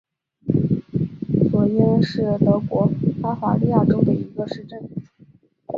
[1.51, 4.81] 索伊恩是德国巴伐利亚州的一个市镇。